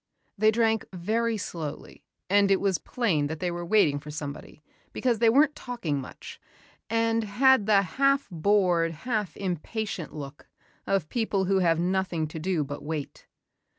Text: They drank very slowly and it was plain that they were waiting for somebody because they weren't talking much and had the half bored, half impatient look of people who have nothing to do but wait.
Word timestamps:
They 0.35 0.49
drank 0.49 0.83
very 0.91 1.37
slowly 1.37 2.03
and 2.27 2.49
it 2.49 2.59
was 2.59 2.79
plain 2.79 3.27
that 3.27 3.39
they 3.39 3.51
were 3.51 3.63
waiting 3.63 3.99
for 3.99 4.09
somebody 4.09 4.63
because 4.93 5.19
they 5.19 5.29
weren't 5.29 5.53
talking 5.55 6.01
much 6.01 6.41
and 6.89 7.23
had 7.23 7.67
the 7.67 7.83
half 7.83 8.27
bored, 8.31 8.91
half 8.91 9.37
impatient 9.37 10.11
look 10.11 10.49
of 10.87 11.07
people 11.09 11.45
who 11.45 11.59
have 11.59 11.79
nothing 11.79 12.27
to 12.29 12.39
do 12.39 12.63
but 12.63 12.81
wait. 12.81 13.27